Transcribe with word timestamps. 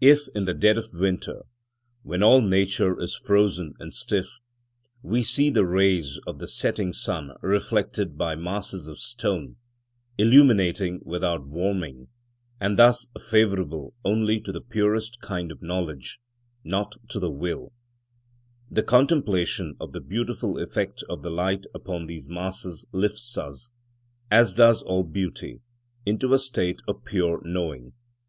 If, 0.00 0.22
in 0.34 0.46
the 0.46 0.52
dead 0.52 0.76
of 0.78 0.92
winter, 0.92 1.44
when 2.02 2.24
all 2.24 2.40
nature 2.42 2.98
is 2.98 3.14
frozen 3.14 3.74
and 3.78 3.94
stiff, 3.94 4.26
we 5.00 5.22
see 5.22 5.48
the 5.48 5.64
rays 5.64 6.18
of 6.26 6.40
the 6.40 6.48
setting 6.48 6.92
sun 6.92 7.30
reflected 7.40 8.18
by 8.18 8.34
masses 8.34 8.88
of 8.88 8.98
stone, 8.98 9.54
illuminating 10.18 10.98
without 11.04 11.46
warming, 11.46 12.08
and 12.60 12.76
thus 12.76 13.06
favourable 13.30 13.94
only 14.04 14.40
to 14.40 14.50
the 14.50 14.60
purest 14.60 15.20
kind 15.20 15.52
of 15.52 15.62
knowledge, 15.62 16.18
not 16.64 16.96
to 17.10 17.20
the 17.20 17.30
will; 17.30 17.70
the 18.68 18.82
contemplation 18.82 19.76
of 19.78 19.92
the 19.92 20.00
beautiful 20.00 20.58
effect 20.58 21.04
of 21.08 21.22
the 21.22 21.30
light 21.30 21.64
upon 21.72 22.06
these 22.06 22.26
masses 22.28 22.86
lifts 22.90 23.38
us, 23.38 23.70
as 24.32 24.54
does 24.56 24.82
all 24.82 25.04
beauty, 25.04 25.60
into 26.04 26.34
a 26.34 26.40
state 26.40 26.80
of 26.88 27.04
pure 27.04 27.40
knowing. 27.44 27.92